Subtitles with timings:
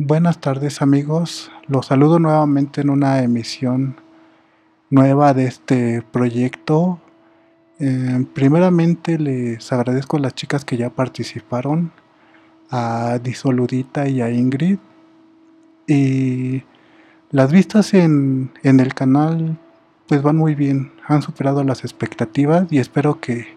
[0.00, 3.96] Buenas tardes amigos, los saludo nuevamente en una emisión
[4.90, 7.00] nueva de este proyecto.
[7.80, 11.90] Eh, primeramente les agradezco a las chicas que ya participaron,
[12.70, 14.78] a Disoludita y a Ingrid.
[15.88, 16.62] Y
[17.32, 19.58] las vistas en, en el canal
[20.06, 23.48] pues van muy bien, han superado las expectativas y espero que,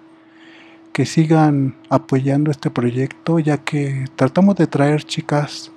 [0.92, 5.71] que sigan apoyando este proyecto ya que tratamos de traer chicas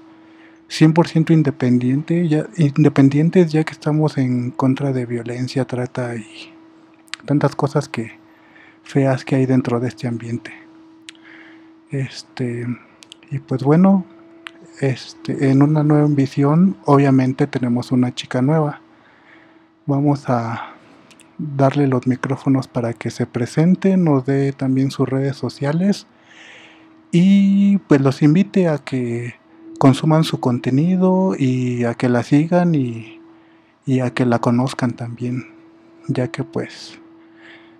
[0.75, 6.53] 100% independiente, independientes ya que estamos en contra de violencia, trata y
[7.25, 8.19] tantas cosas que
[8.83, 10.53] feas que hay dentro de este ambiente.
[11.91, 12.67] Este
[13.31, 14.05] y pues bueno,
[14.81, 18.81] este en una nueva visión obviamente tenemos una chica nueva.
[19.87, 20.75] Vamos a
[21.39, 26.09] darle los micrófonos para que se presente, nos dé también sus redes sociales
[27.13, 29.35] y pues los invite a que
[29.79, 33.21] consuman su contenido y a que la sigan y,
[33.87, 35.47] y a que la conozcan también,
[36.09, 36.99] ya que pues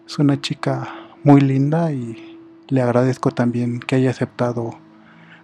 [0.07, 0.89] es una chica
[1.23, 2.39] muy linda y
[2.69, 4.79] le agradezco también que haya aceptado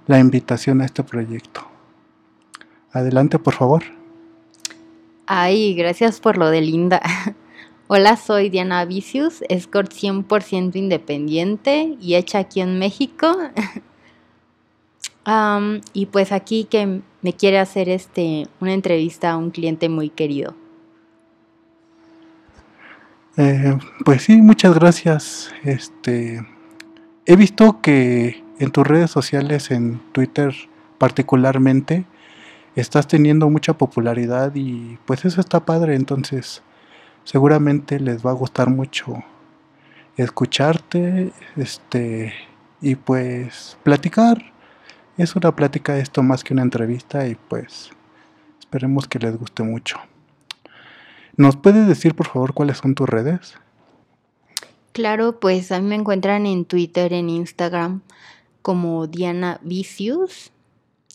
[0.07, 1.63] la invitación a este proyecto.
[2.93, 3.85] Adelante, por favor.
[5.27, 7.01] Ay, gracias por lo de linda.
[7.87, 13.37] Hola, soy Diana Vicius, escort 100% independiente y hecha aquí en México.
[15.93, 20.55] y pues aquí que me quiere hacer este una entrevista a un cliente muy querido.
[23.37, 25.53] Eh, pues sí, muchas gracias.
[25.63, 26.45] Este
[27.27, 30.55] he visto que en tus redes sociales, en Twitter
[30.99, 32.05] particularmente,
[32.75, 36.63] estás teniendo mucha popularidad y pues eso está padre, entonces
[37.25, 39.23] seguramente les va a gustar mucho
[40.17, 42.33] escucharte, este
[42.83, 44.43] y pues platicar
[45.23, 47.91] es una plática esto más que una entrevista y pues
[48.59, 49.99] esperemos que les guste mucho.
[51.37, 53.55] ¿Nos puedes decir por favor cuáles son tus redes?
[54.93, 58.01] Claro, pues a mí me encuentran en Twitter, en Instagram
[58.63, 60.53] como Diana Vicious.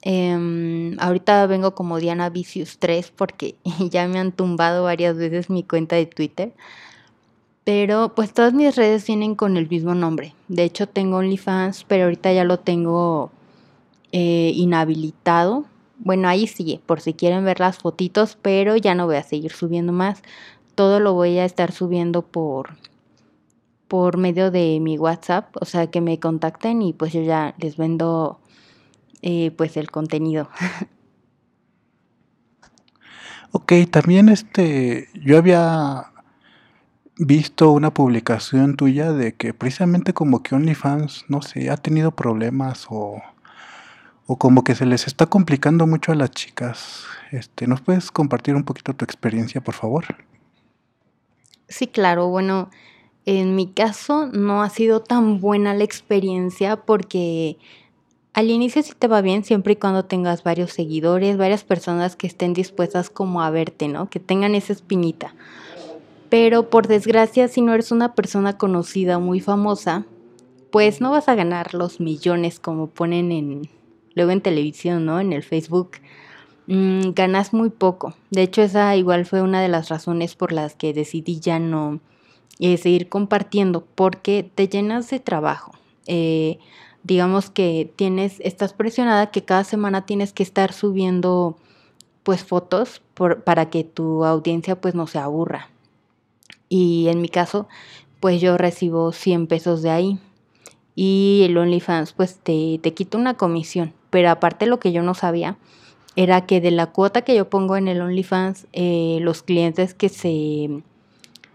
[0.01, 3.55] Em, ahorita vengo como Diana Vicious 3 porque
[3.89, 6.53] ya me han tumbado varias veces mi cuenta de Twitter.
[7.63, 10.35] Pero pues todas mis redes vienen con el mismo nombre.
[10.47, 13.31] De hecho tengo OnlyFans, pero ahorita ya lo tengo
[14.17, 15.65] eh, inhabilitado.
[15.97, 19.51] Bueno, ahí sigue, por si quieren ver las fotitos, pero ya no voy a seguir
[19.51, 20.23] subiendo más.
[20.73, 22.77] Todo lo voy a estar subiendo por,
[23.89, 27.75] por medio de mi WhatsApp, o sea que me contacten y pues yo ya les
[27.75, 28.39] vendo
[29.21, 30.49] eh, pues el contenido.
[33.51, 36.11] Ok, también este, yo había
[37.17, 42.85] visto una publicación tuya de que precisamente como que OnlyFans, no sé, ha tenido problemas
[42.89, 43.21] o
[44.28, 47.06] o como que se les está complicando mucho a las chicas.
[47.31, 50.06] Este, ¿Nos puedes compartir un poquito tu experiencia, por favor?
[51.68, 52.28] Sí, claro.
[52.28, 52.69] Bueno,
[53.25, 57.58] en mi caso no ha sido tan buena la experiencia porque
[58.34, 62.28] al inicio sí te va bien siempre y cuando tengas varios seguidores, varias personas que
[62.28, 64.09] estén dispuestas como a verte, ¿no?
[64.09, 65.34] Que tengan esa espinita.
[66.30, 70.06] Pero por desgracia, si no eres una persona conocida, muy famosa,
[70.72, 73.69] pues no vas a ganar los millones como ponen en,
[74.15, 75.19] luego en televisión, ¿no?
[75.19, 75.91] En el Facebook,
[76.67, 78.15] mm, ganas muy poco.
[78.31, 81.99] De hecho, esa igual fue una de las razones por las que decidí ya no
[82.59, 85.73] eh, seguir compartiendo, porque te llenas de trabajo.
[86.07, 86.57] Eh,
[87.03, 91.57] digamos que tienes, estás presionada que cada semana tienes que estar subiendo
[92.23, 93.03] pues fotos
[93.43, 95.69] para que tu audiencia pues no se aburra.
[96.69, 97.67] Y en mi caso,
[98.19, 100.19] pues yo recibo 100 pesos de ahí.
[100.95, 105.13] Y el OnlyFans pues te, te quita una comisión pero aparte lo que yo no
[105.13, 105.57] sabía
[106.15, 110.07] era que de la cuota que yo pongo en el OnlyFans, eh, los clientes que
[110.07, 110.69] se,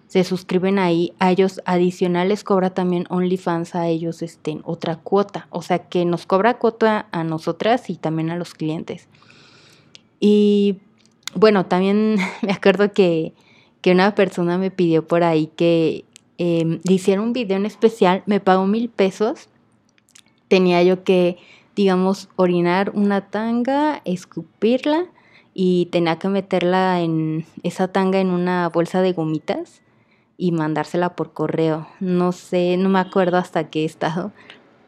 [0.09, 5.47] se suscriben ahí, a ellos adicionales cobra también OnlyFans a ellos este, otra cuota.
[5.48, 9.09] O sea que nos cobra cuota a nosotras y también a los clientes.
[10.21, 10.80] Y
[11.34, 13.33] bueno, también me acuerdo que,
[13.86, 16.04] una persona me pidió por ahí que
[16.36, 19.48] eh, hiciera un video en especial, me pagó mil pesos.
[20.48, 21.39] Tenía yo que
[21.80, 25.06] digamos, orinar una tanga, escupirla
[25.54, 29.80] y tenía que meterla en esa tanga en una bolsa de gomitas
[30.36, 31.88] y mandársela por correo.
[31.98, 34.30] No sé, no me acuerdo hasta qué estado,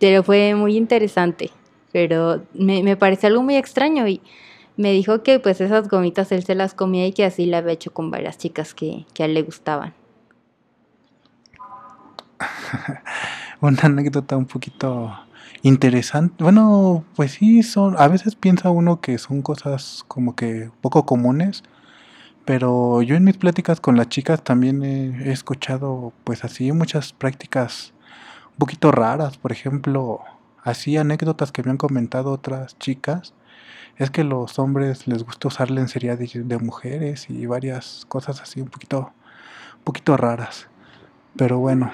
[0.01, 1.51] pero fue muy interesante.
[1.93, 4.21] Pero me, me pareció algo muy extraño y
[4.77, 7.73] me dijo que pues esas gomitas él se las comía y que así la había
[7.73, 9.95] hecho con varias chicas que, que a él le gustaban.
[13.63, 15.11] Una anécdota un poquito
[15.63, 16.43] interesante.
[16.43, 21.63] Bueno, pues sí, son, a veces piensa uno que son cosas como que poco comunes,
[22.45, 27.93] pero yo en mis pláticas con las chicas también he, escuchado pues así muchas prácticas
[28.53, 30.21] un poquito raras, por ejemplo,
[30.65, 33.35] así anécdotas que me han comentado otras chicas,
[33.97, 38.69] es que los hombres les gusta usar lencería de, mujeres y varias cosas así un
[38.69, 39.13] poquito,
[39.85, 40.69] poquito raras.
[41.37, 41.93] Pero bueno,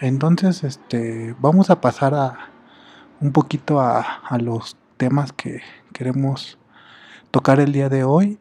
[0.00, 2.49] entonces este vamos a pasar a
[3.20, 5.60] un poquito a, los temas que
[5.92, 6.58] queremos
[7.30, 8.38] tocar el día de hoy.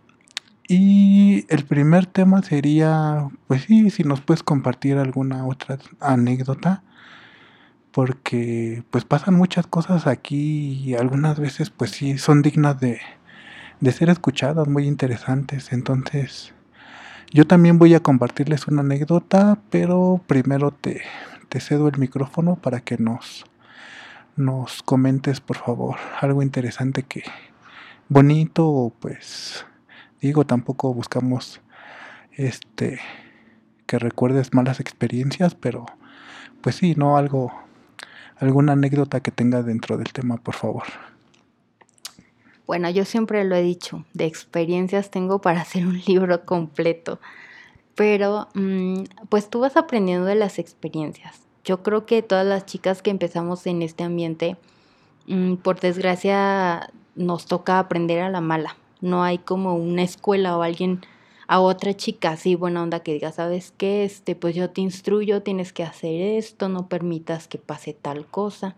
[0.67, 6.83] Y el primer tema sería, pues sí, si nos puedes compartir alguna otra anécdota,
[7.91, 12.99] porque pues pasan muchas cosas aquí y algunas veces pues sí son dignas de,
[13.79, 15.73] de ser escuchadas, muy interesantes.
[15.73, 16.53] Entonces,
[17.31, 21.01] yo también voy a compartirles una anécdota, pero primero te,
[21.49, 23.45] te cedo el micrófono para que nos,
[24.39, 27.23] nos comentes, por favor, algo interesante que
[28.07, 29.65] bonito, pues
[30.21, 31.61] digo, tampoco buscamos
[32.33, 32.99] este
[33.85, 35.85] que recuerdes malas experiencias, pero
[36.61, 37.51] pues sí, no algo
[38.37, 40.83] alguna anécdota que tenga dentro del tema, por favor.
[42.65, 47.19] Bueno, yo siempre lo he dicho, de experiencias tengo para hacer un libro completo,
[47.95, 51.48] pero mm, pues tú vas aprendiendo de las experiencias.
[51.69, 54.57] Yo creo que todas las chicas que empezamos en este ambiente,
[55.27, 58.75] mm, por desgracia, nos toca aprender a la mala.
[59.01, 61.01] No hay como una escuela o alguien
[61.47, 64.03] a otra chica así buena onda que diga, ¿sabes qué?
[64.03, 68.75] Este, pues yo te instruyo, tienes que hacer esto, no permitas que pase tal cosa.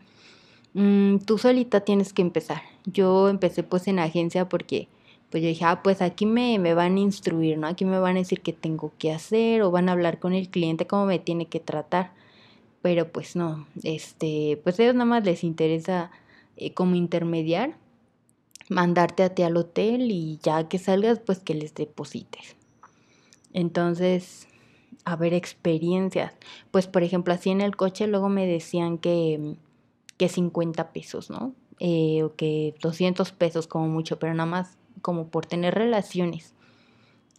[0.73, 2.61] Mm, tú solita tienes que empezar.
[2.83, 4.89] Yo empecé pues en agencia porque
[5.29, 7.67] pues yo dije, ah, pues aquí me, me van a instruir, ¿no?
[7.67, 10.49] Aquí me van a decir qué tengo que hacer o van a hablar con el
[10.49, 12.19] cliente cómo me tiene que tratar.
[12.81, 16.12] Pero pues no, este, pues a ellos nada más les interesa
[16.57, 17.78] eh, como intermediar,
[18.69, 22.56] mandarte a ti al hotel y ya que salgas, pues que les deposites.
[23.54, 24.48] Entonces,
[25.06, 26.33] a ver, experiencias.
[26.72, 29.56] Pues por ejemplo, así en el coche luego me decían que,
[30.18, 31.54] que 50 pesos, ¿no?
[31.80, 36.54] Eh, o que 200 pesos como mucho, pero nada más como por tener relaciones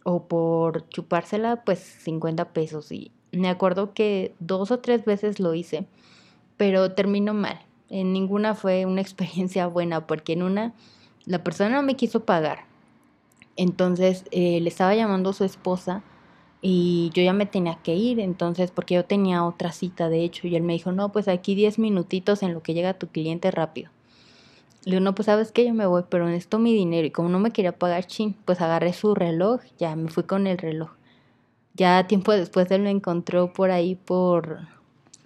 [0.03, 2.91] o por chupársela, pues 50 pesos.
[2.91, 5.85] Y me acuerdo que dos o tres veces lo hice,
[6.57, 7.59] pero terminó mal.
[7.89, 10.73] En ninguna fue una experiencia buena, porque en una
[11.25, 12.65] la persona no me quiso pagar.
[13.55, 16.03] Entonces eh, le estaba llamando a su esposa
[16.61, 20.47] y yo ya me tenía que ir, entonces, porque yo tenía otra cita, de hecho,
[20.47, 23.51] y él me dijo, no, pues aquí 10 minutitos en lo que llega tu cliente
[23.51, 23.91] rápido.
[24.85, 27.05] Le digo, no, pues sabes que yo me voy, pero necesito mi dinero.
[27.05, 30.47] Y como no me quería pagar chin, pues agarré su reloj, ya me fui con
[30.47, 30.91] el reloj.
[31.73, 34.59] Ya tiempo después él me encontró por ahí por,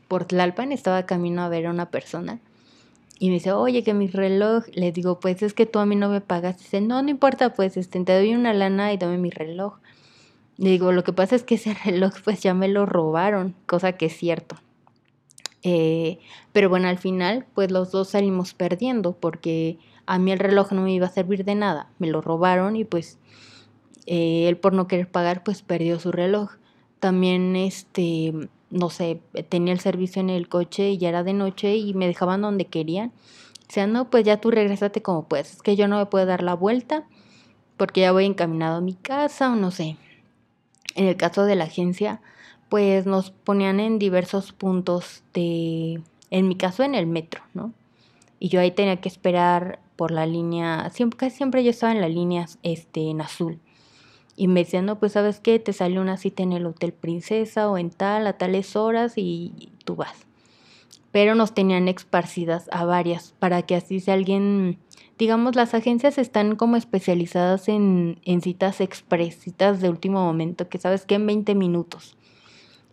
[0.08, 2.40] por Tlalpan, estaba camino a ver a una persona.
[3.20, 4.66] Y me dice, oye, que mi reloj.
[4.74, 6.60] Le digo, pues es que tú a mí no me pagas.
[6.60, 9.80] Dice, no, no importa, pues este, te doy una lana y dame mi reloj.
[10.58, 13.94] Le digo, lo que pasa es que ese reloj pues ya me lo robaron, cosa
[13.94, 14.58] que es cierto.
[15.64, 16.20] Eh,
[16.54, 20.82] pero bueno, al final pues los dos salimos perdiendo porque a mí el reloj no
[20.82, 21.90] me iba a servir de nada.
[22.00, 23.18] Me lo robaron y pues
[24.08, 26.54] eh, él por no querer pagar pues perdió su reloj.
[27.00, 28.34] También este,
[28.72, 32.08] no sé, tenía el servicio en el coche y ya era de noche y me
[32.08, 33.12] dejaban donde querían.
[33.70, 35.54] O sea, no, pues ya tú regresate como puedes.
[35.54, 37.06] Es que yo no me puedo dar la vuelta
[37.76, 39.98] porque ya voy encaminado a mi casa o no sé.
[40.96, 42.22] En el caso de la agencia,
[42.70, 47.74] pues nos ponían en diversos puntos de, en mi caso en el metro, ¿no?
[48.40, 52.02] Y yo ahí tenía que esperar por la línea, siempre, casi siempre yo estaba en
[52.02, 53.60] la línea este, en azul.
[54.38, 57.70] Y me decían, no, pues sabes qué, te sale una cita en el Hotel Princesa
[57.70, 60.26] o en tal, a tales horas y tú vas.
[61.12, 64.80] Pero nos tenían esparcidas a varias para que así si alguien
[65.18, 70.78] digamos, las agencias están como especializadas en, en citas express, citas de último momento, que
[70.78, 72.16] sabes que en 20 minutos.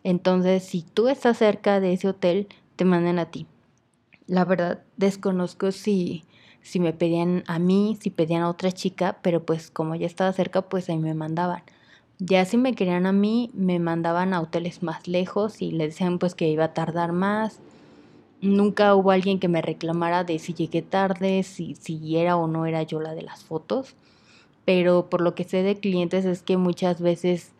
[0.02, 3.46] Entonces, si tú estás cerca de ese hotel, te mandan a ti.
[4.26, 6.24] La verdad, desconozco si,
[6.64, 10.32] si me pedían a mí, si pedían a otra chica, pero pues como ya estaba
[10.32, 11.62] cerca, pues ahí me mandaban.
[12.18, 16.18] Ya si me querían a mí, me mandaban a hoteles más lejos y les decían
[16.18, 17.60] pues que iba a tardar más
[18.44, 22.66] Nunca hubo alguien que me reclamara de si llegué tarde, si, si era o no
[22.66, 23.94] era yo la de las fotos.
[24.66, 27.52] Pero por lo que sé de clientes es que muchas veces,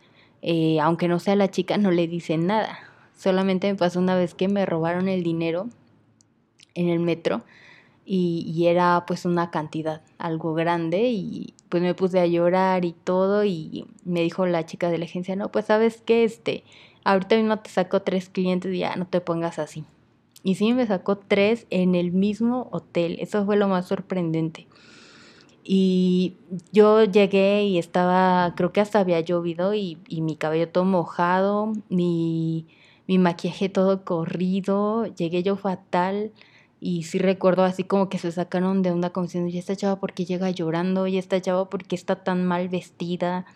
[0.43, 2.77] eh, aunque no sea la chica, no le dicen nada.
[3.17, 5.69] Solamente me pasó una vez que me robaron el dinero
[6.75, 7.41] en el metro
[8.05, 13.43] y, era pues una cantidad algo grande y pues me puse a llorar y todo
[13.43, 16.63] y me dijo la chica de la agencia, no, pues sabes que este,
[17.03, 19.85] ahorita mismo te saco tres clientes y ya no te pongas así.
[20.43, 23.17] Y sí, me sacó tres en el mismo hotel.
[23.19, 24.67] Eso fue lo más sorprendente.
[25.63, 26.35] Y
[26.71, 31.73] yo llegué y estaba, creo que hasta había llovido y, y mi cabello todo mojado,
[31.89, 32.67] mi,
[33.07, 36.31] mi maquillaje todo corrido, llegué yo fatal.
[36.87, 40.23] Y sí recuerdo así como que se sacaron de una como y esta chava porque
[40.23, 43.47] llega llorando, y esta chava porque está tan mal vestida.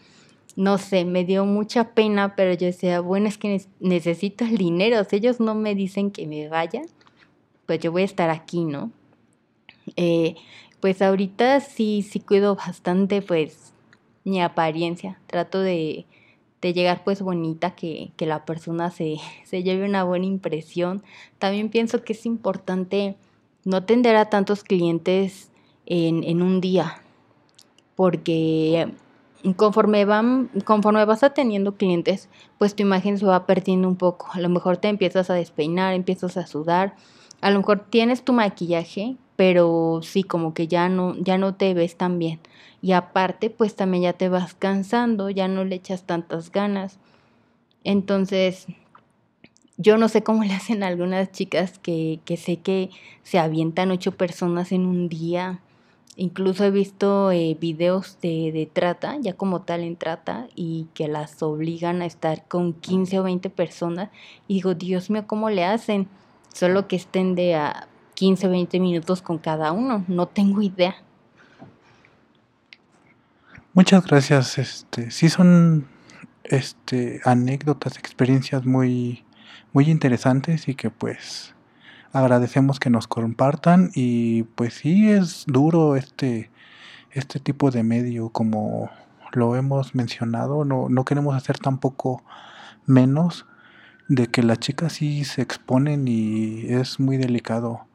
[0.56, 5.04] No sé, me dio mucha pena, pero yo decía, bueno, es que necesito el dinero.
[5.04, 6.82] Si ellos no me dicen que me vaya,
[7.68, 8.92] pues yo voy a estar aquí, ¿no?
[9.96, 10.34] Eh,
[10.80, 13.74] pues ahorita sí, sí cuido bastante, pues,
[14.24, 15.20] mi apariencia.
[15.28, 16.08] Trato de,
[16.62, 21.04] de llegar pues bonita, que, que la persona se, se, lleve una buena impresión.
[21.38, 23.16] También pienso que es importante
[23.66, 25.52] no atender a tantos clientes
[25.86, 27.02] en, en un día,
[27.96, 28.94] porque
[29.56, 34.28] conforme, van, conforme vas atendiendo clientes, pues tu imagen se va perdiendo un poco.
[34.34, 36.96] A lo mejor te empiezas a despeinar, empiezas a sudar.
[37.42, 41.74] A lo mejor tienes tu maquillaje, pero sí, como que ya no, ya no te
[41.74, 42.40] ves tan bien.
[42.82, 46.98] Y aparte, pues también ya te vas cansando, ya no le echas tantas ganas.
[47.84, 48.68] Entonces,
[49.78, 52.90] yo no sé cómo le hacen algunas chicas que, que sé que
[53.24, 55.62] se avientan ocho personas en un día.
[56.20, 61.42] Incluso he visto eh, videos de, trata, ya como tal en trata, y que las
[61.42, 64.10] obligan a estar con 15 o 20 personas.
[64.46, 66.10] Y digo, Dios mío, ¿cómo le hacen?
[66.54, 70.04] Solo que estén de a 15 o 20 minutos con cada uno.
[70.10, 70.98] No tengo idea.
[73.74, 74.58] Muchas gracias.
[74.58, 75.88] Este, sí son
[76.44, 79.24] este, anécdotas, experiencias muy,
[79.74, 81.54] muy interesantes y que pues
[82.12, 86.50] agradecemos que nos compartan y pues sí es duro este,
[87.12, 88.90] este tipo de medio como
[89.34, 92.24] lo hemos mencionado, no, no queremos hacer tampoco
[92.88, 93.46] menos
[94.08, 97.86] de que las chicas sí se exponen y es muy delicado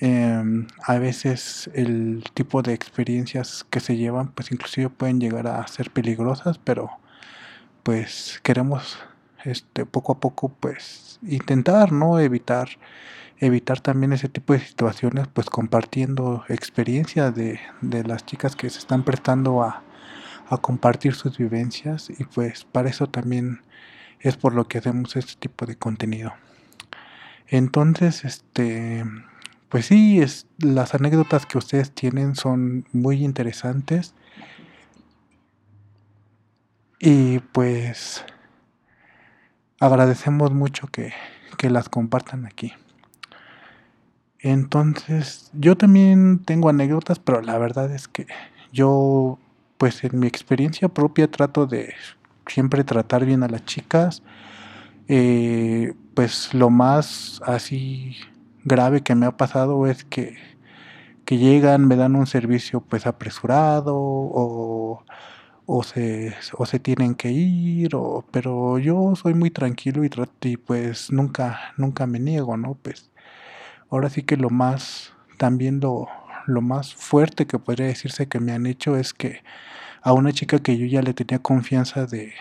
[0.00, 5.66] eh, a veces el tipo de experiencias que se llevan pues inclusive pueden llegar a
[5.66, 6.90] ser peligrosas pero
[7.82, 8.98] pues queremos
[9.44, 12.68] este poco a poco pues intentar no evitar
[13.38, 18.78] evitar también ese tipo de situaciones pues compartiendo experiencias de, de las chicas que se
[18.78, 19.82] están prestando a,
[20.48, 23.62] a compartir sus vivencias y pues para eso también
[24.18, 26.34] es por lo que hacemos este tipo de contenido.
[27.46, 29.04] Entonces este
[29.70, 34.14] pues sí, es, las anécdotas que ustedes tienen son muy interesantes.
[36.98, 38.24] Y pues
[39.78, 41.12] agradecemos mucho que,
[41.56, 42.72] que las compartan aquí.
[44.40, 48.26] Entonces, yo también tengo anécdotas, pero la verdad es que
[48.72, 49.38] yo,
[49.78, 51.94] pues en mi experiencia propia, trato de
[52.46, 54.22] siempre tratar bien a las chicas.
[55.06, 58.16] Eh, pues lo más así
[58.64, 60.36] grave que me ha pasado es que,
[61.24, 65.04] que llegan, me dan un servicio pues apresurado o,
[65.66, 70.10] o, se, o se tienen que ir, o, pero yo soy muy tranquilo y,
[70.42, 72.74] y pues nunca, nunca me niego, ¿no?
[72.82, 73.10] Pues
[73.90, 76.08] ahora sí que lo más, también lo,
[76.46, 79.42] lo más fuerte que podría decirse que me han hecho es que
[80.02, 82.32] a una chica que yo ya le tenía confianza de,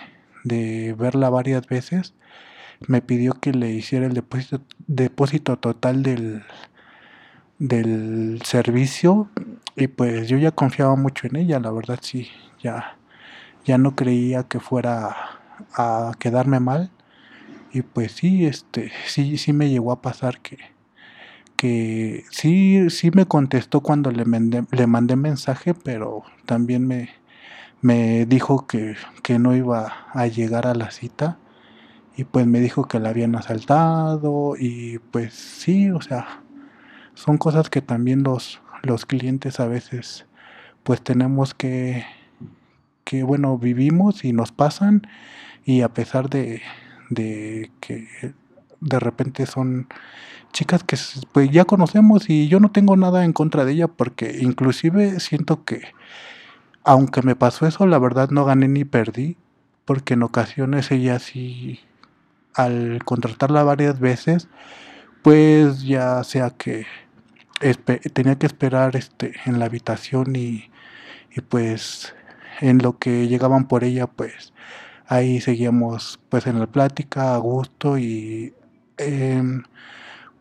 [0.43, 2.15] de verla varias veces,
[2.87, 6.43] me pidió que le hiciera el depósito, depósito total del,
[7.59, 9.29] del servicio
[9.75, 12.29] y pues yo ya confiaba mucho en ella, la verdad sí,
[12.61, 12.97] ya,
[13.65, 15.15] ya no creía que fuera
[15.75, 16.91] a quedarme mal
[17.71, 20.57] y pues sí, este, sí, sí me llegó a pasar que,
[21.55, 27.09] que sí, sí me contestó cuando le mandé, le mandé mensaje, pero también me,
[27.81, 31.37] me dijo que, que no iba a llegar a la cita
[32.19, 36.41] y pues me dijo que la habían asaltado y pues sí, o sea,
[37.13, 40.25] son cosas que también los, los clientes a veces
[40.83, 42.03] pues tenemos que,
[43.05, 45.07] que bueno, vivimos y nos pasan
[45.63, 46.61] y a pesar de,
[47.09, 48.09] de que
[48.81, 49.87] de repente son
[50.51, 50.97] chicas que
[51.31, 55.63] pues ya conocemos y yo no tengo nada en contra de ella porque inclusive siento
[55.63, 55.83] que
[56.83, 59.37] aunque me pasó eso, la verdad no gané ni perdí
[59.85, 61.79] porque en ocasiones ella sí
[62.53, 64.47] al contratarla varias veces,
[65.21, 66.85] pues ya sea que
[68.13, 70.71] tenía que esperar este en la habitación y,
[71.35, 72.15] y, pues
[72.61, 74.53] en lo que llegaban por ella pues
[75.07, 78.53] ahí seguíamos pues en la plática a gusto y
[78.97, 79.43] eh,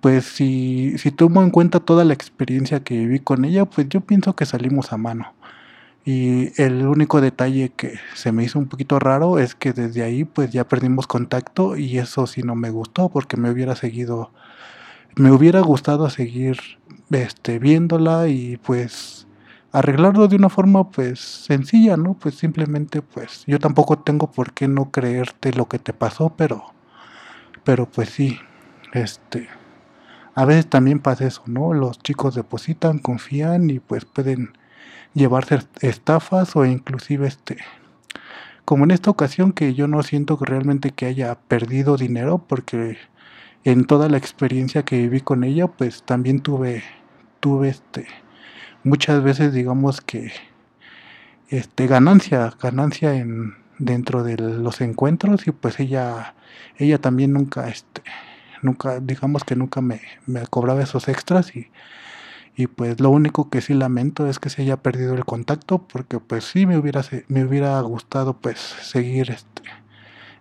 [0.00, 4.00] pues si, si tomo en cuenta toda la experiencia que viví con ella pues yo
[4.00, 5.35] pienso que salimos a mano
[6.11, 10.25] y el único detalle que se me hizo un poquito raro es que desde ahí
[10.25, 14.31] pues ya perdimos contacto y eso sí no me gustó porque me hubiera seguido
[15.17, 16.59] me hubiera gustado seguir
[17.11, 19.27] este, viéndola y pues
[19.71, 22.15] arreglarlo de una forma pues sencilla, ¿no?
[22.15, 26.73] Pues simplemente pues yo tampoco tengo por qué no creerte lo que te pasó, pero
[27.65, 28.38] pero pues sí,
[28.95, 29.47] este
[30.35, 31.75] a veces también pasa eso, ¿no?
[31.75, 34.53] Los chicos depositan, confían y pues pueden
[35.19, 37.59] llevarse estafas o inclusive este
[38.65, 42.99] como en esta ocasión que yo no siento que realmente que haya perdido dinero porque
[43.65, 46.83] en toda la experiencia que viví con ella pues también tuve
[47.41, 48.07] tuve este
[48.85, 50.33] muchas veces digamos que
[51.49, 56.35] este ganancia ganancia en dentro de los encuentros y pues ella
[56.77, 58.03] ella también nunca este
[58.63, 61.69] nunca digamos que nunca me, me cobraba esos extras y,
[62.59, 66.19] y pues lo único que sí lamento es que se haya perdido el contacto porque
[66.19, 69.62] pues sí me hubiera me hubiera gustado pues seguir este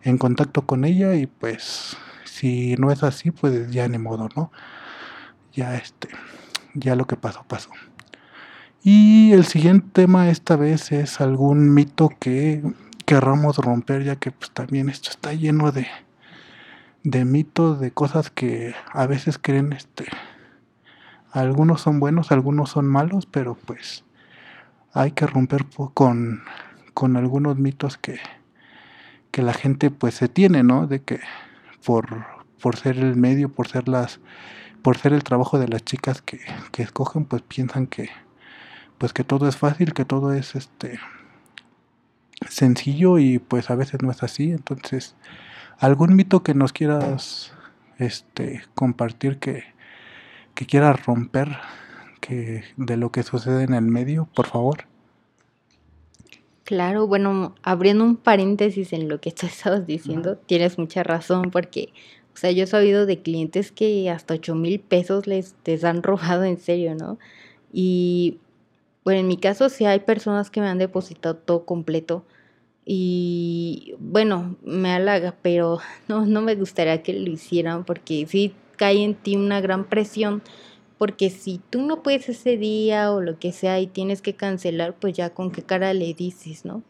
[0.01, 4.51] en contacto con ella y pues si no es así pues ya ni modo no
[5.53, 6.09] ya este
[6.73, 7.69] ya lo que pasó pasó.
[8.83, 12.63] Y el siguiente tema esta vez es algún mito que
[13.05, 15.87] querramos romper, ya que pues también esto está lleno de,
[17.03, 20.05] de mitos, de cosas que a veces creen, este,
[21.39, 24.03] algunos son buenos, algunos son malos, pero pues
[24.93, 26.41] hay que romper con,
[26.93, 28.19] con algunos mitos que,
[29.31, 30.87] que la gente pues se tiene, ¿no?
[30.87, 31.19] De que
[31.85, 32.25] por,
[32.59, 34.19] por ser el medio, por ser las,
[34.81, 36.39] por ser el trabajo de las chicas que,
[36.71, 38.09] que escogen, pues piensan que,
[38.97, 40.99] pues que todo es fácil, que todo es este
[42.49, 44.51] sencillo y pues a veces no es así.
[44.51, 45.15] Entonces,
[45.77, 47.53] algún mito que nos quieras
[47.99, 49.76] este compartir que,
[50.57, 51.55] que quieras romper
[52.19, 54.85] que de lo que sucede en el medio, por favor.
[56.63, 61.89] Claro, bueno, abriendo un paréntesis en lo que tú estabas diciendo, tienes mucha razón porque,
[62.33, 66.01] o sea, yo he sabido de clientes que hasta 8 mil pesos les, les han
[66.09, 67.19] robado en serio, ¿no?
[67.71, 68.39] Y
[69.05, 72.25] bueno, en mi caso sí hay personas que me han depositado todo completo
[72.83, 79.03] y bueno, me halaga, pero no, no me gustaría que lo hicieran porque sí cae
[79.03, 80.41] en ti una gran presión
[80.97, 84.95] porque si tú no puedes ese día o lo que sea y tienes que cancelar,
[84.95, 86.81] pues ya con qué cara le dices, ¿no?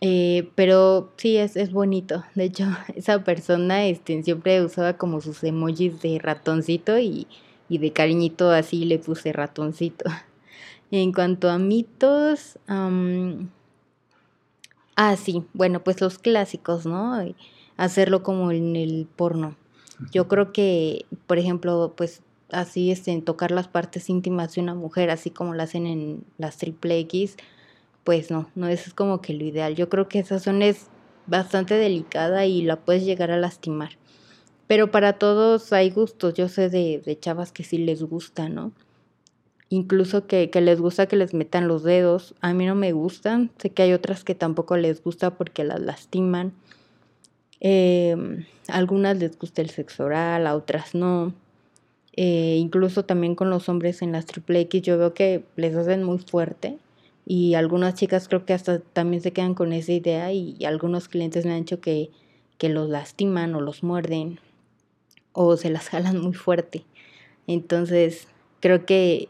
[0.00, 2.24] Eh, pero sí, es, es bonito.
[2.34, 2.64] De hecho,
[2.96, 7.26] esa persona este, siempre usaba como sus emojis de ratoncito y,
[7.68, 10.10] y de cariñito así le puse ratoncito.
[10.92, 12.90] En cuanto a mitos, ah,
[15.16, 17.16] sí, bueno, pues los clásicos, ¿no?
[17.76, 19.54] Hacerlo como en el porno.
[20.12, 24.74] Yo creo que, por ejemplo, pues así es en tocar las partes íntimas de una
[24.74, 27.36] mujer, así como lo hacen en las triple X,
[28.04, 29.74] pues no, no eso es como que lo ideal.
[29.74, 30.86] Yo creo que esa zona es
[31.26, 33.98] bastante delicada y la puedes llegar a lastimar.
[34.66, 38.72] Pero para todos hay gustos, yo sé de, de chavas que sí les gusta, ¿no?
[39.70, 42.34] incluso que, les gusta que les metan los dedos.
[42.42, 45.80] A mí no me gustan, sé que hay otras que tampoco les gusta porque las
[45.80, 46.52] lastiman.
[47.60, 51.32] Em, algunas les gusta el sexo oral, a otras no.
[52.16, 56.02] Eh, incluso también con los hombres en las triple X yo veo que les hacen
[56.02, 56.76] muy fuerte
[57.24, 61.46] y algunas chicas creo que hasta también se quedan con esa idea y, algunos clientes
[61.46, 62.10] me han dicho que,
[62.58, 64.40] que los lastiman o los muerden
[65.32, 66.84] o se las jalan muy fuerte.
[67.46, 68.28] Entonces
[68.60, 69.28] creo que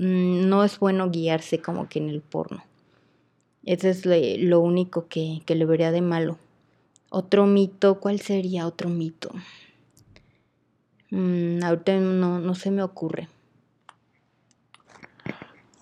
[0.00, 2.64] Mm, no es bueno guiarse como que en el porno.
[3.66, 6.38] Eso es lo único que, le vería de malo.
[7.10, 9.30] Otro mito, ¿cuál sería otro mito?
[11.10, 13.28] Mm, ahorita no, no se me ocurre.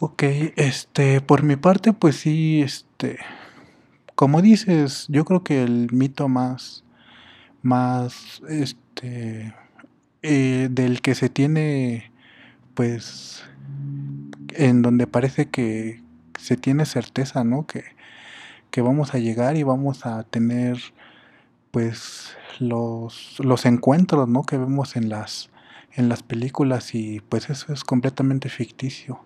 [0.00, 0.22] Ok,
[0.56, 3.18] este, por mi parte, pues sí, este,
[4.14, 6.84] como dices, yo creo que el mito más,
[7.62, 9.54] más, este,
[10.22, 12.10] eh, del que se tiene,
[12.74, 13.44] pues,
[14.54, 16.02] en donde parece que
[16.38, 17.66] se tiene certeza, ¿no?
[17.66, 17.84] Que,
[18.70, 20.78] que vamos a llegar y vamos a tener
[21.78, 24.42] pues los, los encuentros, ¿no?
[24.42, 25.48] Que vemos en las,
[25.92, 29.20] en las películas y pues eso es completamente ficticio.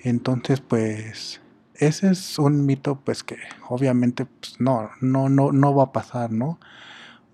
[0.00, 1.42] Entonces pues
[1.74, 3.36] ese es un mito pues que
[3.68, 6.58] obviamente pues, no, no, no, no va a pasar, ¿no?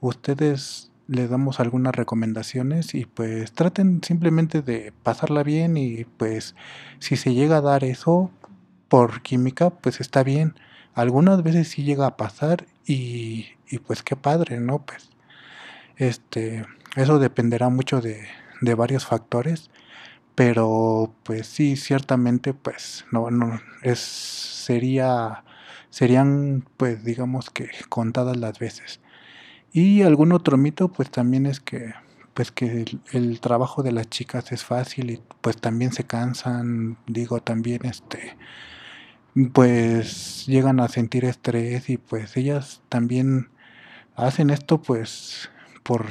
[0.01, 6.57] Ustedes les damos algunas recomendaciones y pues traten simplemente de pasarla bien y pues
[6.99, 8.33] si se llega a dar eso
[8.89, 10.57] por química pues está bien.
[10.95, 14.85] Algunas veces sí llega a pasar y, y pues qué padre, ¿no?
[14.85, 15.11] Pues
[15.97, 18.27] este, eso dependerá mucho de,
[18.61, 19.71] de varios factores,
[20.35, 25.45] pero pues sí, ciertamente pues no, no, es, sería,
[25.91, 29.01] serían pues digamos que contadas las veces.
[29.73, 31.95] Y algún otro mito, pues también es que
[32.35, 37.41] pues que el, trabajo de las chicas es fácil y pues también se cansan, digo
[37.41, 38.37] también este
[39.53, 43.49] pues llegan a sentir estrés y pues ellas también
[44.17, 45.51] hacen esto pues
[45.83, 46.07] por,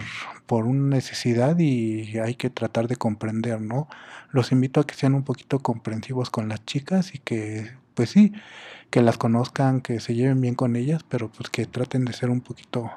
[0.46, 3.88] por una necesidad y hay que tratar de comprender, ¿no?
[4.32, 8.32] Los invito a que sean un poquito comprensivos con las chicas y que pues sí,
[8.90, 12.30] que las conozcan, que se lleven bien con ellas, pero pues que traten de ser
[12.30, 12.90] un poquito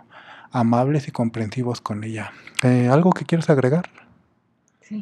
[0.53, 2.33] amables y comprensivos con ella.
[2.63, 3.91] Eh, ¿Algo que quieras agregar?
[4.81, 5.01] Sí.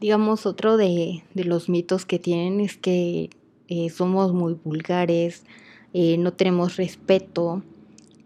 [0.00, 3.30] Digamos, otro de, los mitos que tienen es que
[3.68, 5.44] eh, somos muy vulgares,
[5.92, 7.62] eh, no tenemos respeto,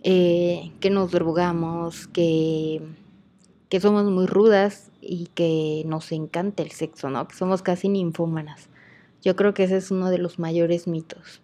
[0.03, 2.83] que nos drogamos, que,
[3.69, 7.27] que somos muy rudas y que nos encanta el sexo, ¿no?
[7.29, 8.69] Que somos casi ninfómanas.
[9.23, 11.41] Yo creo que ese es uno de los mayores mitos.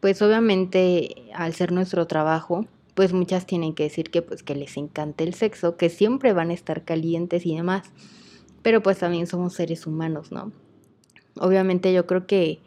[0.00, 4.76] Pues obviamente al ser nuestro trabajo, pues muchas tienen que decir que pues que les
[4.76, 7.90] encanta el sexo, que siempre van a estar calientes y demás.
[8.64, 10.50] Pero pues también somos seres humanos, ¿no?
[11.38, 12.58] Obviamente yo creo que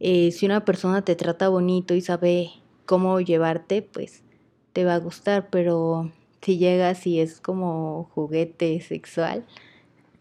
[0.00, 2.50] eh, si una persona te trata bonito y sabe
[2.86, 4.22] cómo llevarte, pues
[4.72, 6.10] te va a gustar, pero
[6.40, 9.44] si llegas y es como juguete sexual,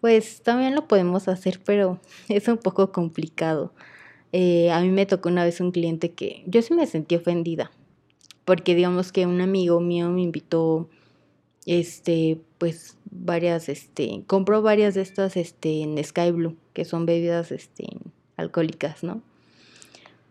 [0.01, 3.71] pues también lo podemos hacer, pero es un poco complicado.
[4.33, 7.71] Eh, a mí me tocó una vez un cliente que yo sí me sentí ofendida
[8.49, 10.89] porque digamos que un amigo mío me invitó,
[11.67, 17.51] este, pues varias, este, compró varias de estas, este, en Sky Blue, que son bebidas,
[17.51, 17.87] este,
[18.37, 19.21] alcohólicas, ¿no?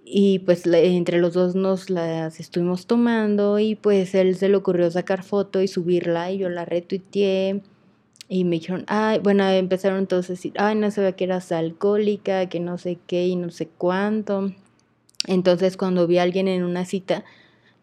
[0.04, 4.90] Y pues entre los dos nos las estuvimos tomando y pues él se le ocurrió
[4.90, 7.60] sacar foto y subirla y yo la retuiteé
[8.26, 12.48] y me dijeron, ay, bueno, empezaron entonces a decir, ay, no sabía que eras alcohólica,
[12.48, 14.52] que no sé qué y no sé cuánto.
[15.26, 17.24] Entonces cuando vi a alguien en una cita,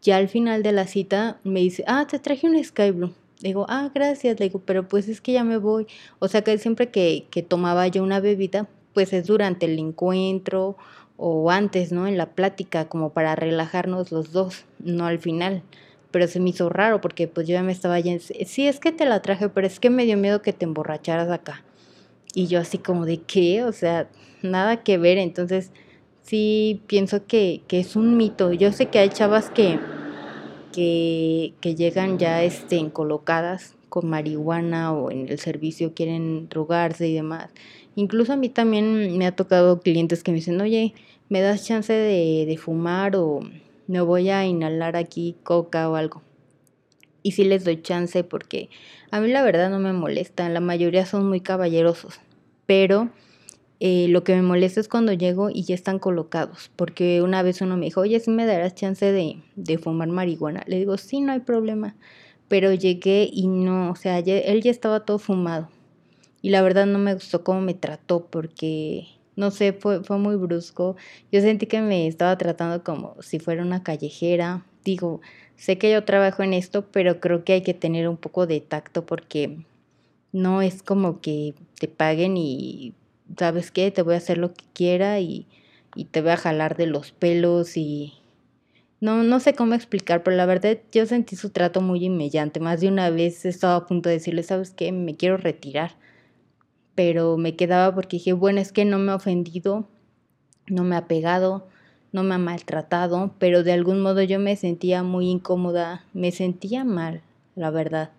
[0.01, 3.13] ya al final de la cita me dice, ah, te traje un Sky Blue.
[3.41, 4.39] Digo, ah, gracias.
[4.39, 5.87] Le digo, pero pues es que ya me voy.
[6.19, 10.77] O sea que siempre que, que tomaba yo una bebida, pues es durante el encuentro
[11.17, 12.07] o antes, ¿no?
[12.07, 15.63] En la plática, como para relajarnos los dos, no al final.
[16.11, 18.23] Pero se me hizo raro porque pues yo ya me estaba yendo.
[18.45, 21.29] Sí, es que te la traje, pero es que me dio miedo que te emborracharas
[21.29, 21.63] acá.
[22.33, 24.09] Y yo así como de qué, o sea,
[24.41, 25.17] nada que ver.
[25.17, 25.71] Entonces,
[26.21, 28.51] sí pienso que, que es un mito.
[28.53, 29.79] Yo sé que hay chavas que,
[30.75, 37.51] que, llegan ya este, colocadas con marihuana o en el servicio quieren drogarse y demás.
[37.95, 40.93] Incluso a mí también me ha tocado clientes que me dicen, oye,
[41.29, 43.39] ¿me das chance de, de fumar o
[43.87, 46.21] me voy a inhalar aquí coca o algo?
[47.23, 48.69] Y sí les doy chance porque
[49.11, 52.19] a mí la verdad no me molesta, la mayoría son muy caballerosos,
[52.65, 53.09] pero
[53.79, 57.61] eh, lo que me molesta es cuando llego y ya están colocados, porque una vez
[57.61, 60.63] uno me dijo, oye, si me darás chance de, de fumar marihuana.
[60.67, 61.95] Le digo, sí, no hay problema.
[62.47, 65.69] Pero llegué y no, o sea, él ya estaba todo fumado.
[66.41, 70.35] Y la verdad no me gustó cómo me trató, porque, no sé, fue, fue muy
[70.35, 70.95] brusco.
[71.31, 74.65] Yo sentí que me estaba tratando como si fuera una callejera.
[74.85, 75.21] Digo,
[75.55, 78.61] sé que yo trabajo en esto, pero creo que hay que tener un poco de
[78.61, 79.65] tacto porque
[80.31, 82.93] no es como que te paguen y
[83.37, 83.91] ¿sabes qué?
[83.91, 85.47] Te voy a hacer lo que quiera y,
[85.95, 88.13] y te voy a jalar de los pelos y...
[89.01, 92.59] No, no sé cómo explicar, pero la verdad yo sentí su trato muy inmediante.
[92.59, 94.91] Más de una vez estaba a punto de decirle, ¿sabes qué?
[94.91, 95.91] Me quiero retirar.
[96.95, 99.87] Pero me quedaba porque dije, bueno, es que no me ha ofendido,
[100.67, 101.67] no me ha pegado,
[102.13, 106.85] no me ha maltratado, pero de algún modo yo me sentía muy incómoda, me sentía
[106.85, 107.21] mal,
[107.55, 108.11] la verdad.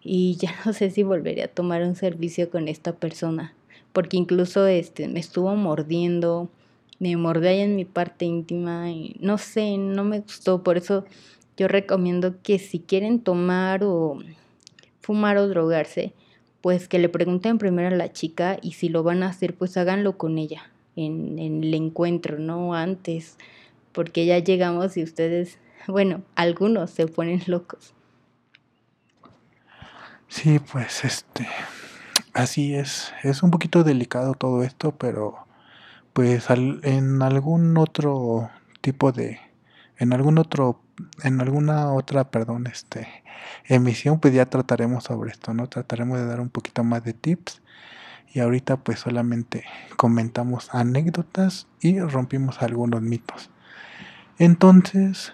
[0.00, 3.52] Y ya no sé si volvería a tomar un servicio con esta persona
[3.92, 6.50] porque incluso este, me estuvo mordiendo,
[6.98, 11.04] me mordió ahí en mi parte íntima y no sé, no me gustó, por eso
[11.56, 14.18] yo recomiendo que si quieren tomar o
[15.00, 16.12] fumar o drogarse,
[16.60, 19.76] pues que le pregunten primero a la chica y si lo van a hacer, pues
[19.76, 23.36] háganlo con ella en, en el encuentro, no antes,
[23.92, 27.94] porque ya llegamos y ustedes, bueno, algunos se ponen locos.
[30.28, 31.48] Sí, pues este,
[32.32, 35.46] Así es, es un poquito delicado todo esto, pero
[36.12, 39.40] pues en algún otro tipo de,
[39.98, 40.80] en algún otro,
[41.24, 43.08] en alguna otra, perdón, este,
[43.64, 45.68] emisión, pues ya trataremos sobre esto, ¿no?
[45.68, 47.62] Trataremos de dar un poquito más de tips
[48.32, 49.64] y ahorita pues solamente
[49.96, 53.50] comentamos anécdotas y rompimos algunos mitos.
[54.38, 55.32] Entonces,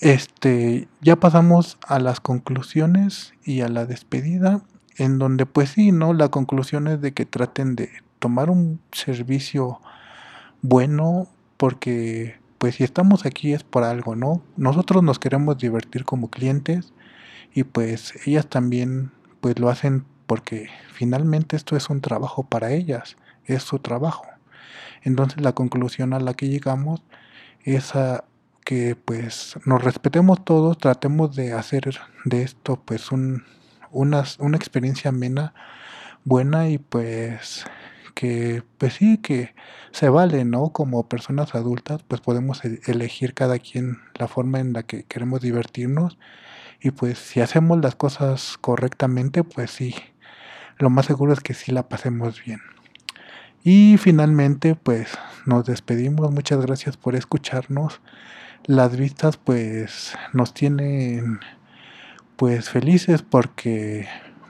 [0.00, 4.62] este, ya pasamos a las conclusiones y a la despedida
[4.98, 6.12] en donde pues sí, ¿no?
[6.12, 9.80] La conclusión es de que traten de tomar un servicio
[10.62, 14.42] bueno porque pues si estamos aquí es por algo, ¿no?
[14.56, 16.92] Nosotros nos queremos divertir como clientes
[17.54, 23.16] y pues ellas también pues lo hacen porque finalmente esto es un trabajo para ellas,
[23.44, 24.26] es su trabajo.
[25.02, 27.02] Entonces la conclusión a la que llegamos
[27.62, 28.24] es a
[28.64, 33.44] que pues nos respetemos todos, tratemos de hacer de esto pues un,
[33.90, 35.54] una, una experiencia amena,
[36.24, 37.64] buena y pues
[38.16, 39.54] que pues sí que
[39.92, 40.70] se vale, ¿no?
[40.70, 45.42] Como personas adultas pues podemos e-, elegir cada quien la forma en la que queremos
[45.42, 46.18] divertirnos
[46.80, 49.94] y pues si hacemos las cosas correctamente pues sí,
[50.78, 52.60] lo más seguro es que sí la pasemos bien.
[53.62, 58.00] Y finalmente pues nos despedimos, muchas gracias por escucharnos.
[58.64, 61.40] Las vistas pues nos tienen
[62.36, 64.06] pues felices porque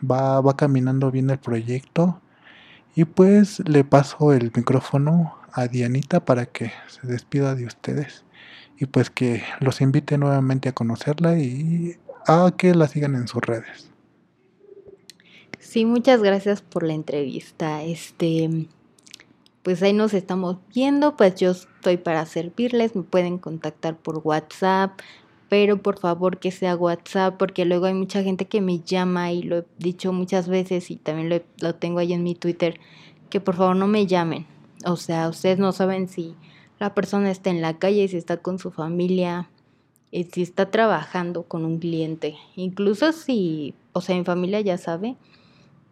[0.08, 2.20] va, va caminando bien el proyecto
[2.94, 8.24] y pues le paso el micrófono a Dianita para que se despida de ustedes
[8.78, 11.96] y pues que los invite nuevamente a conocerla y
[12.26, 13.90] a que la sigan en sus redes.
[15.58, 17.82] Sí, muchas gracias por la entrevista.
[17.82, 18.68] Este,
[19.62, 25.00] pues ahí nos estamos viendo, pues yo estoy para servirles, me pueden contactar por WhatsApp,
[25.48, 29.42] pero por favor que sea WhatsApp, porque luego hay mucha gente que me llama y
[29.42, 32.80] lo he dicho muchas veces y también lo, lo tengo ahí en mi Twitter,
[33.30, 34.46] que por favor no me llamen.
[34.84, 36.34] O sea, ustedes no saben si
[36.78, 39.48] la persona está en la calle, si está con su familia,
[40.12, 42.36] eh, si está trabajando con un cliente.
[42.54, 45.16] Incluso si, o sea, mi familia ya sabe,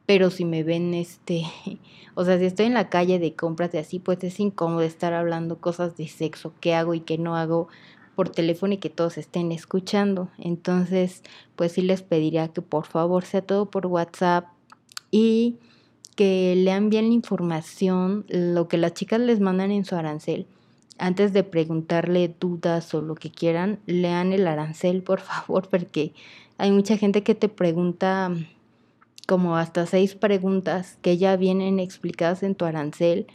[0.07, 1.43] pero si me ven, este,
[2.15, 5.13] o sea, si estoy en la calle de compras de así, pues es incómodo estar
[5.15, 7.69] hablando cosas de sexo, qué hago y qué no hago
[8.15, 10.31] por teléfono y que todos estén escuchando.
[10.39, 11.23] Entonces,
[11.57, 14.47] pues sí les pediría que por favor sea todo por WhatsApp
[15.11, 15.57] y
[16.17, 20.47] que lean bien la información, lo que las chicas les mandan en su arancel.
[20.99, 26.13] Antes de preguntarle dudas o lo que quieran, lean el arancel, por favor, porque
[26.57, 28.33] hay mucha gente que te pregunta
[29.27, 33.27] como hasta seis preguntas que ya vienen explicadas en tu arancel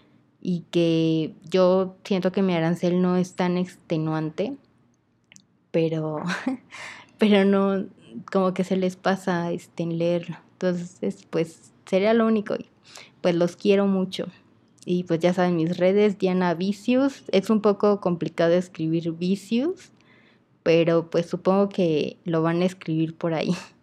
[0.42, 4.56] y que yo siento que mi arancel no es tan extenuante
[5.72, 6.24] pero,
[7.18, 7.86] pero no,
[8.32, 10.38] como que se les pasa este, en leerlo.
[10.54, 12.56] Entonces, pues sería lo único.
[13.22, 14.28] pues los quiero mucho.
[14.86, 17.24] Y pues ya saben, mis redes, Diana Vicius.
[17.32, 19.92] Es un poco complicado escribir Vicius,
[20.64, 23.56] pero pues supongo que lo van a escribir por ahí.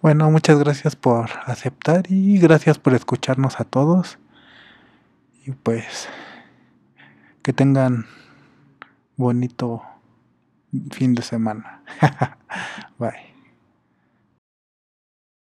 [0.00, 4.18] Bueno, muchas gracias por aceptar y gracias por escucharnos a todos.
[5.46, 6.10] Y pues
[7.40, 8.04] que tengan
[9.16, 9.82] bonito
[10.92, 11.82] fin de semana.
[12.98, 13.33] Bye.